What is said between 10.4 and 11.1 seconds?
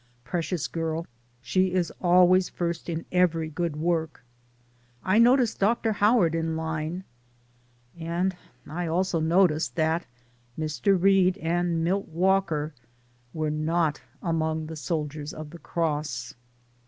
Mr.